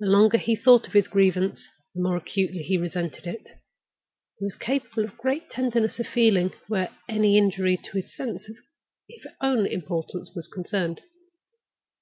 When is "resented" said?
2.76-3.26